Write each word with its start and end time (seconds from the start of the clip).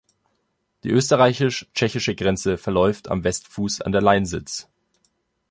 Die 0.83 0.89
österreichisch-tschechische 0.89 2.15
Grenze 2.15 2.57
verläuft 2.57 3.09
am 3.11 3.23
Westfuß 3.23 3.81
an 3.81 3.91
der 3.91 4.01
Lainsitz. 4.01 4.67